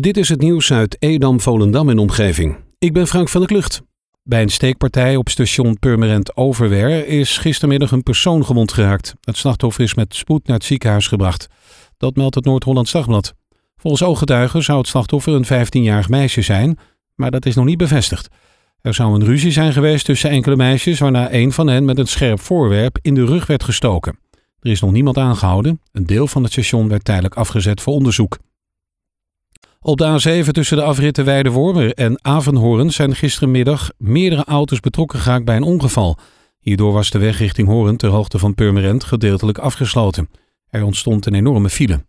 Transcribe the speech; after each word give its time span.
Dit 0.00 0.16
is 0.16 0.28
het 0.28 0.40
nieuws 0.40 0.72
uit 0.72 0.96
Edam, 0.98 1.40
Volendam 1.40 1.88
en 1.88 1.98
omgeving. 1.98 2.56
Ik 2.78 2.92
ben 2.92 3.06
Frank 3.06 3.28
van 3.28 3.40
der 3.40 3.48
Klucht. 3.48 3.82
Bij 4.22 4.42
een 4.42 4.48
steekpartij 4.48 5.16
op 5.16 5.28
station 5.28 5.78
Purmerend 5.78 6.36
Overwer 6.36 7.06
is 7.06 7.38
gistermiddag 7.38 7.90
een 7.90 8.02
persoon 8.02 8.44
gewond 8.44 8.72
geraakt. 8.72 9.14
Het 9.20 9.36
slachtoffer 9.36 9.84
is 9.84 9.94
met 9.94 10.14
spoed 10.14 10.46
naar 10.46 10.56
het 10.56 10.64
ziekenhuis 10.64 11.06
gebracht. 11.06 11.46
Dat 11.96 12.16
meldt 12.16 12.34
het 12.34 12.44
Noord-Hollands 12.44 12.92
Dagblad. 12.92 13.34
Volgens 13.76 14.02
ooggetuigen 14.02 14.62
zou 14.62 14.78
het 14.78 14.88
slachtoffer 14.88 15.32
een 15.32 15.66
15-jarig 15.66 16.08
meisje 16.08 16.42
zijn, 16.42 16.78
maar 17.14 17.30
dat 17.30 17.46
is 17.46 17.54
nog 17.54 17.64
niet 17.64 17.78
bevestigd. 17.78 18.28
Er 18.80 18.94
zou 18.94 19.14
een 19.14 19.24
ruzie 19.24 19.52
zijn 19.52 19.72
geweest 19.72 20.04
tussen 20.04 20.30
enkele 20.30 20.56
meisjes, 20.56 20.98
waarna 20.98 21.32
een 21.32 21.52
van 21.52 21.66
hen 21.66 21.84
met 21.84 21.98
een 21.98 22.06
scherp 22.06 22.40
voorwerp 22.40 22.98
in 23.02 23.14
de 23.14 23.24
rug 23.24 23.46
werd 23.46 23.64
gestoken. 23.64 24.18
Er 24.60 24.70
is 24.70 24.80
nog 24.80 24.92
niemand 24.92 25.18
aangehouden. 25.18 25.80
Een 25.92 26.06
deel 26.06 26.26
van 26.26 26.42
het 26.42 26.52
station 26.52 26.88
werd 26.88 27.04
tijdelijk 27.04 27.34
afgezet 27.34 27.80
voor 27.80 27.94
onderzoek. 27.94 28.38
Op 29.84 29.98
de 29.98 30.44
A7 30.44 30.50
tussen 30.50 30.76
de 30.76 30.82
afritten 30.82 31.24
Weidewormer 31.24 31.92
en 31.94 32.18
Avenhoorn 32.24 32.90
zijn 32.90 33.14
gistermiddag 33.14 33.90
meerdere 33.98 34.44
auto's 34.44 34.80
betrokken 34.80 35.18
geraakt 35.18 35.44
bij 35.44 35.56
een 35.56 35.62
ongeval. 35.62 36.16
Hierdoor 36.60 36.92
was 36.92 37.10
de 37.10 37.18
weg 37.18 37.38
richting 37.38 37.68
Hoorn 37.68 37.96
ter 37.96 38.10
hoogte 38.10 38.38
van 38.38 38.54
Purmerend 38.54 39.04
gedeeltelijk 39.04 39.58
afgesloten. 39.58 40.28
Er 40.68 40.84
ontstond 40.84 41.26
een 41.26 41.34
enorme 41.34 41.70
file. 41.70 42.04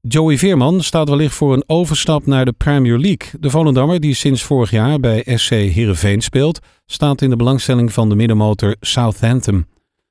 Joey 0.00 0.38
Veerman 0.38 0.82
staat 0.82 1.08
wellicht 1.08 1.34
voor 1.34 1.52
een 1.52 1.64
overstap 1.66 2.26
naar 2.26 2.44
de 2.44 2.52
Premier 2.52 2.98
League. 2.98 3.40
De 3.40 3.50
Volendammer, 3.50 4.00
die 4.00 4.14
sinds 4.14 4.42
vorig 4.42 4.70
jaar 4.70 5.00
bij 5.00 5.22
SC 5.34 5.50
Heerenveen 5.50 6.20
speelt, 6.20 6.58
staat 6.86 7.22
in 7.22 7.30
de 7.30 7.36
belangstelling 7.36 7.92
van 7.92 8.08
de 8.08 8.14
middenmotor 8.14 8.76
Southampton. 8.80 9.66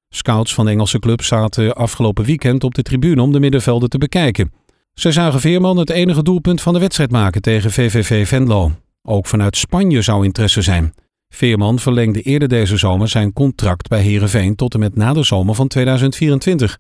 Scouts 0.10 0.54
van 0.54 0.66
de 0.66 0.72
Engelse 0.72 1.00
club 1.00 1.22
zaten 1.22 1.76
afgelopen 1.76 2.26
weekend 2.26 2.64
op 2.64 2.76
de 2.76 2.82
tribune 2.82 3.22
om 3.22 3.32
de 3.32 3.40
middenvelden 3.40 3.90
te 3.90 3.98
bekijken. 3.98 4.52
Ze 4.94 5.12
zagen 5.12 5.40
Veerman 5.40 5.78
het 5.78 5.90
enige 5.90 6.24
doelpunt 6.24 6.62
van 6.62 6.74
de 6.74 6.80
wedstrijd 6.80 7.12
maken 7.12 7.42
tegen 7.42 7.72
VVV 7.72 8.28
Venlo. 8.28 8.72
Ook 9.04 9.28
vanuit 9.28 9.58
Spanje 9.58 10.02
zou 10.02 10.26
interesse 10.26 10.62
zijn. 10.62 10.94
Veerman 11.30 11.80
verlengde 11.80 12.22
eerder 12.22 12.48
deze 12.48 12.78
zomer 12.78 13.08
zijn 13.08 13.34
contract 13.34 13.88
bij 13.88 14.02
Heerenveen 14.02 14.56
tot 14.56 14.74
en 14.74 14.80
met 14.80 14.96
na 14.96 15.14
de 15.14 15.24
zomer 15.24 15.56
van 15.56 15.68
2024. 15.68 16.80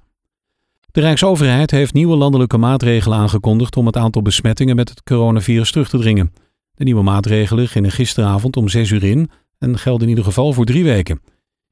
De 0.92 1.02
Rijksoverheid 1.02 1.72
heeft 1.72 1.94
nieuwe 1.94 2.16
landelijke 2.16 2.58
maatregelen 2.58 3.18
aangekondigd 3.18 3.78
om 3.78 3.86
het 3.86 3.98
aantal 3.98 4.22
besmettingen 4.22 4.76
met 4.76 4.90
het 4.90 5.04
coronavirus 5.04 5.72
terug 5.72 5.90
te 5.90 5.98
dringen. 5.98 6.34
De 6.74 6.84
nieuwe 6.84 7.04
maatregelen 7.04 7.68
gingen 7.68 7.92
gisteravond 7.92 8.58
om 8.58 8.68
6 8.68 8.90
uur 8.90 9.04
in 9.04 9.30
en 9.58 9.78
gelden 9.78 10.04
in 10.04 10.10
ieder 10.10 10.24
geval 10.24 10.54
voor 10.54 10.66
drie 10.66 10.84
weken. 10.84 11.22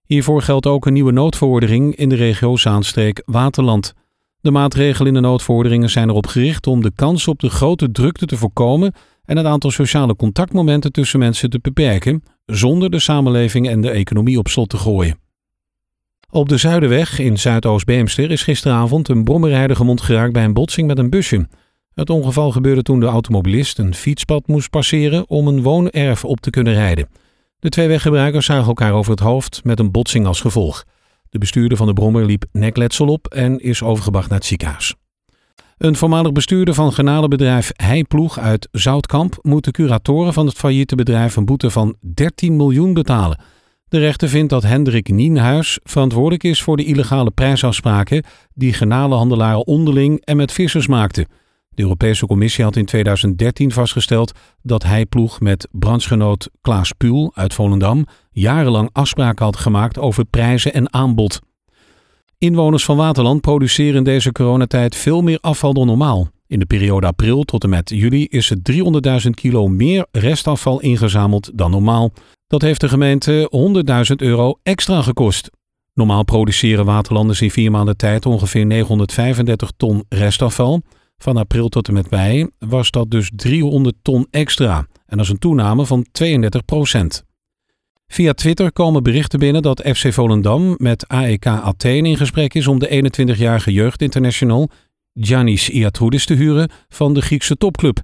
Hiervoor 0.05 0.41
geldt 0.41 0.65
ook 0.65 0.85
een 0.85 0.93
nieuwe 0.93 1.11
noodverordening 1.11 1.95
in 1.95 2.09
de 2.09 2.15
regio 2.15 2.55
Zaanstreek-Waterland. 2.55 3.93
De 4.41 4.51
maatregelen 4.51 5.07
in 5.07 5.13
de 5.13 5.27
noodverordeningen 5.27 5.89
zijn 5.89 6.09
erop 6.09 6.27
gericht 6.27 6.67
om 6.67 6.81
de 6.81 6.91
kans 6.95 7.27
op 7.27 7.39
de 7.39 7.49
grote 7.49 7.91
drukte 7.91 8.25
te 8.25 8.37
voorkomen 8.37 8.93
en 9.25 9.37
het 9.37 9.45
aantal 9.45 9.71
sociale 9.71 10.15
contactmomenten 10.15 10.91
tussen 10.91 11.19
mensen 11.19 11.49
te 11.49 11.59
beperken, 11.61 12.23
zonder 12.45 12.89
de 12.89 12.99
samenleving 12.99 13.69
en 13.69 13.81
de 13.81 13.89
economie 13.89 14.37
op 14.37 14.47
slot 14.47 14.69
te 14.69 14.77
gooien. 14.77 15.19
Op 16.31 16.49
de 16.49 16.57
Zuiderweg 16.57 17.19
in 17.19 17.39
Zuidoost-Beemster 17.39 18.31
is 18.31 18.43
gisteravond 18.43 19.07
een 19.07 19.23
brommerrijder 19.23 19.75
gewond 19.75 20.01
geraakt 20.01 20.33
bij 20.33 20.43
een 20.43 20.53
botsing 20.53 20.87
met 20.87 20.97
een 20.97 21.09
busje. 21.09 21.47
Het 21.93 22.09
ongeval 22.09 22.51
gebeurde 22.51 22.81
toen 22.81 22.99
de 22.99 23.05
automobilist 23.05 23.77
een 23.77 23.95
fietspad 23.95 24.47
moest 24.47 24.69
passeren 24.69 25.29
om 25.29 25.47
een 25.47 25.61
woonerf 25.61 26.25
op 26.25 26.39
te 26.39 26.49
kunnen 26.49 26.73
rijden. 26.73 27.07
De 27.59 27.69
twee 27.69 27.87
weggebruikers 27.87 28.45
zagen 28.45 28.67
elkaar 28.67 28.93
over 28.93 29.11
het 29.11 29.19
hoofd 29.19 29.63
met 29.63 29.79
een 29.79 29.91
botsing 29.91 30.25
als 30.25 30.41
gevolg. 30.41 30.85
De 31.29 31.37
bestuurder 31.37 31.77
van 31.77 31.87
de 31.87 31.93
brommer 31.93 32.25
liep 32.25 32.45
nekletsel 32.51 33.07
op 33.07 33.27
en 33.27 33.59
is 33.59 33.83
overgebracht 33.83 34.29
naar 34.29 34.37
het 34.37 34.47
ziekenhuis. 34.47 34.95
Een 35.77 35.95
voormalig 35.95 36.31
bestuurder 36.31 36.73
van 36.73 36.93
genadenbedrijf 36.93 37.71
Heiploeg 37.75 38.39
uit 38.39 38.67
Zoutkamp 38.71 39.39
moet 39.41 39.63
de 39.63 39.71
curatoren 39.71 40.33
van 40.33 40.45
het 40.45 40.57
failliete 40.57 40.95
bedrijf 40.95 41.35
een 41.35 41.45
boete 41.45 41.69
van 41.69 41.95
13 42.13 42.55
miljoen 42.55 42.93
betalen. 42.93 43.39
De 43.87 43.99
rechter 43.99 44.29
vindt 44.29 44.49
dat 44.49 44.63
Hendrik 44.63 45.09
Nienhuis 45.09 45.79
verantwoordelijk 45.83 46.43
is 46.43 46.61
voor 46.63 46.77
de 46.77 46.85
illegale 46.85 47.31
prijsafspraken 47.31 48.23
die 48.53 48.73
genadehandelaren 48.73 49.67
onderling 49.67 50.25
en 50.25 50.37
met 50.37 50.51
vissers 50.51 50.87
maakten. 50.87 51.27
De 51.79 51.85
Europese 51.85 52.25
Commissie 52.25 52.63
had 52.63 52.75
in 52.75 52.85
2013 52.85 53.71
vastgesteld 53.71 54.31
dat 54.61 54.83
hij 54.83 55.05
ploeg 55.05 55.39
met 55.39 55.67
brandsgenoot 55.71 56.49
Klaas 56.61 56.91
Puul 56.91 57.31
uit 57.33 57.53
Volendam 57.53 58.05
jarenlang 58.31 58.89
afspraken 58.91 59.45
had 59.45 59.57
gemaakt 59.57 59.97
over 59.97 60.25
prijzen 60.25 60.73
en 60.73 60.93
aanbod. 60.93 61.39
Inwoners 62.37 62.85
van 62.85 62.97
Waterland 62.97 63.41
produceren 63.41 63.95
in 63.95 64.03
deze 64.03 64.31
coronatijd 64.31 64.95
veel 64.95 65.21
meer 65.21 65.37
afval 65.41 65.73
dan 65.73 65.87
normaal. 65.87 66.27
In 66.47 66.59
de 66.59 66.65
periode 66.65 67.07
april 67.07 67.43
tot 67.43 67.63
en 67.63 67.69
met 67.69 67.89
juli 67.89 68.25
is 68.25 68.49
er 68.49 68.57
300.000 69.23 69.29
kilo 69.29 69.67
meer 69.67 70.05
restafval 70.11 70.81
ingezameld 70.81 71.51
dan 71.53 71.71
normaal. 71.71 72.11
Dat 72.47 72.61
heeft 72.61 72.81
de 72.81 72.89
gemeente 72.89 73.51
100.000 74.09 74.15
euro 74.15 74.59
extra 74.63 75.01
gekost. 75.01 75.49
Normaal 75.93 76.23
produceren 76.23 76.85
waterlanders 76.85 77.41
in 77.41 77.51
vier 77.51 77.71
maanden 77.71 77.97
tijd 77.97 78.25
ongeveer 78.25 78.65
935 78.65 79.71
ton 79.77 80.03
restafval. 80.09 80.81
Van 81.21 81.37
april 81.37 81.69
tot 81.69 81.87
en 81.87 81.93
met 81.93 82.09
mei 82.09 82.47
was 82.59 82.91
dat 82.91 83.11
dus 83.11 83.31
300 83.35 83.95
ton 84.01 84.27
extra. 84.31 84.77
En 84.77 85.17
dat 85.17 85.25
is 85.25 85.31
een 85.31 85.39
toename 85.39 85.85
van 85.85 86.05
32 86.11 86.65
procent. 86.65 87.23
Via 88.07 88.33
Twitter 88.33 88.71
komen 88.71 89.03
berichten 89.03 89.39
binnen 89.39 89.61
dat 89.61 89.81
FC 89.95 90.13
Volendam 90.13 90.75
met 90.77 91.07
AEK 91.07 91.45
Athene 91.45 92.07
in 92.07 92.17
gesprek 92.17 92.53
is 92.53 92.67
om 92.67 92.79
de 92.79 93.11
21-jarige 93.35 93.71
jeugdinternational 93.71 94.69
Giannis 95.13 95.69
Iatroudis 95.69 96.25
te 96.25 96.33
huren 96.33 96.69
van 96.89 97.13
de 97.13 97.21
Griekse 97.21 97.55
topclub. 97.55 98.01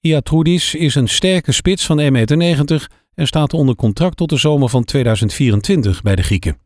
Iatroudis 0.00 0.74
is 0.74 0.94
een 0.94 1.08
sterke 1.08 1.52
spits 1.52 1.86
van 1.86 2.00
1,90 2.00 2.06
meter 2.36 2.90
en 3.14 3.26
staat 3.26 3.54
onder 3.54 3.74
contract 3.74 4.16
tot 4.16 4.28
de 4.28 4.36
zomer 4.36 4.68
van 4.68 4.84
2024 4.84 6.02
bij 6.02 6.16
de 6.16 6.22
Grieken. 6.22 6.65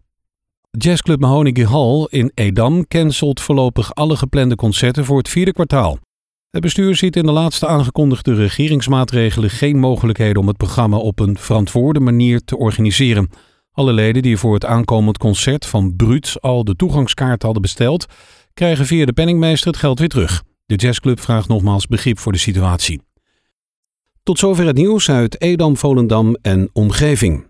Jazzclub 0.78 1.20
Mahoney 1.20 1.66
Hall 1.66 2.06
in 2.10 2.30
Edam 2.34 2.86
cancelt 2.86 3.40
voorlopig 3.40 3.94
alle 3.94 4.16
geplande 4.16 4.54
concerten 4.54 5.04
voor 5.04 5.18
het 5.18 5.28
vierde 5.28 5.52
kwartaal. 5.52 5.98
Het 6.50 6.62
bestuur 6.62 6.96
ziet 6.96 7.16
in 7.16 7.26
de 7.26 7.32
laatste 7.32 7.66
aangekondigde 7.66 8.34
regeringsmaatregelen 8.34 9.50
geen 9.50 9.78
mogelijkheden 9.78 10.42
om 10.42 10.48
het 10.48 10.56
programma 10.56 10.96
op 10.96 11.18
een 11.18 11.38
verantwoorde 11.38 12.00
manier 12.00 12.44
te 12.44 12.56
organiseren. 12.56 13.30
Alle 13.72 13.92
leden 13.92 14.22
die 14.22 14.36
voor 14.36 14.54
het 14.54 14.64
aankomend 14.64 15.18
concert 15.18 15.66
van 15.66 15.96
Bruut 15.96 16.36
al 16.40 16.64
de 16.64 16.76
toegangskaart 16.76 17.42
hadden 17.42 17.62
besteld, 17.62 18.06
krijgen 18.54 18.86
via 18.86 19.04
de 19.04 19.12
penningmeester 19.12 19.70
het 19.70 19.80
geld 19.80 19.98
weer 19.98 20.08
terug. 20.08 20.42
De 20.66 20.74
jazzclub 20.74 21.20
vraagt 21.20 21.48
nogmaals 21.48 21.86
begrip 21.86 22.18
voor 22.18 22.32
de 22.32 22.38
situatie. 22.38 23.00
Tot 24.22 24.38
zover 24.38 24.66
het 24.66 24.76
nieuws 24.76 25.10
uit 25.10 25.40
Edam, 25.40 25.76
Volendam 25.76 26.36
en 26.42 26.70
omgeving. 26.72 27.49